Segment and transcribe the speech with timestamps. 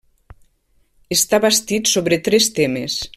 [1.17, 3.01] Està bastit sobre tres temes.